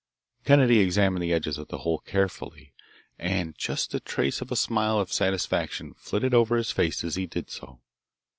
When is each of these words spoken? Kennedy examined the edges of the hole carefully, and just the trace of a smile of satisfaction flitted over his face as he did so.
Kennedy 0.45 0.79
examined 0.79 1.21
the 1.21 1.31
edges 1.31 1.59
of 1.59 1.67
the 1.67 1.77
hole 1.85 1.99
carefully, 1.99 2.73
and 3.19 3.55
just 3.55 3.91
the 3.91 3.99
trace 3.99 4.41
of 4.41 4.51
a 4.51 4.55
smile 4.55 4.99
of 4.99 5.13
satisfaction 5.13 5.93
flitted 5.95 6.33
over 6.33 6.57
his 6.57 6.71
face 6.71 7.03
as 7.03 7.13
he 7.13 7.27
did 7.27 7.51
so. 7.51 7.79